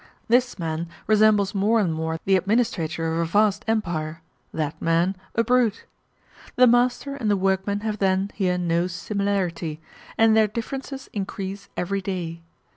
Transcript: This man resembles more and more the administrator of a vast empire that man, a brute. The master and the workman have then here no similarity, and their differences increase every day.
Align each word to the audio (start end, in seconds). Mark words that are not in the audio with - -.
This 0.27 0.57
man 0.57 0.87
resembles 1.05 1.53
more 1.53 1.79
and 1.79 1.93
more 1.93 2.17
the 2.25 2.35
administrator 2.35 3.13
of 3.13 3.19
a 3.19 3.25
vast 3.31 3.63
empire 3.67 4.23
that 4.51 4.81
man, 4.81 5.15
a 5.35 5.43
brute. 5.43 5.85
The 6.55 6.65
master 6.65 7.13
and 7.15 7.29
the 7.29 7.37
workman 7.37 7.81
have 7.81 7.99
then 7.99 8.31
here 8.33 8.57
no 8.57 8.87
similarity, 8.87 9.79
and 10.17 10.35
their 10.35 10.47
differences 10.47 11.07
increase 11.13 11.69
every 11.77 12.01
day. 12.01 12.41